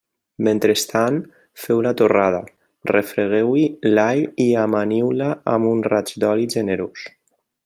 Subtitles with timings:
[0.45, 1.19] Mentrestant
[1.65, 2.39] feu la torrada,
[2.93, 7.11] refregueu-hi l'all i amaniu-la amb un raig d'oli generós.